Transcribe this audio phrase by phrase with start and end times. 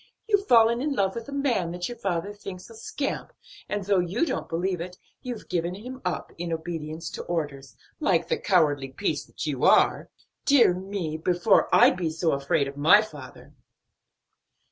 [0.27, 3.33] You've fallen in love with a man that your father thinks is a scamp
[3.69, 8.27] and though you don't believe it, you've given him up, in obedience to orders, like
[8.27, 10.09] the cowardly piece that you are.
[10.43, 13.53] Dear me, before I'd be so afraid of my father!"